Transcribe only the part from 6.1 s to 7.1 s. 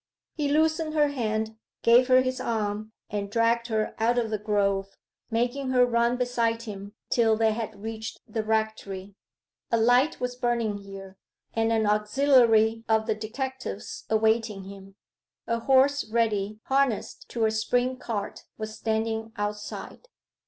beside him